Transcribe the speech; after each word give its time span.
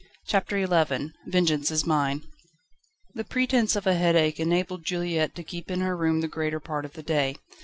CHAPTER 0.25 0.65
XI 0.65 1.13
"Vengeance 1.27 1.69
is 1.69 1.85
mine." 1.85 2.23
The 3.13 3.23
pretence 3.23 3.75
of 3.75 3.85
a 3.85 3.93
headache 3.93 4.39
enabled 4.39 4.83
Juliette 4.83 5.35
to 5.35 5.43
keep 5.43 5.69
in 5.69 5.81
her 5.81 5.95
room 5.95 6.21
the 6.21 6.27
greater 6.27 6.59
part 6.59 6.85
of 6.85 6.93
the 6.93 7.03
day. 7.03 7.35